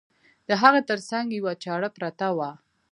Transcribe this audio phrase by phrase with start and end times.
[0.47, 2.51] د هغه تر څنګ یوه چاړه پرته وه.